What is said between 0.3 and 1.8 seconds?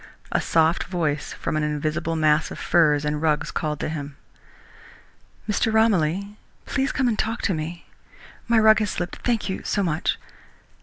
A soft voice from an